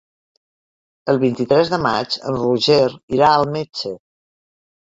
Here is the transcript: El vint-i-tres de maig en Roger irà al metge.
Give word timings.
El 1.13 1.19
vint-i-tres 1.23 1.69
de 1.75 1.79
maig 1.85 2.17
en 2.31 2.39
Roger 2.41 2.81
irà 3.19 3.31
al 3.37 3.49
metge. 3.61 3.95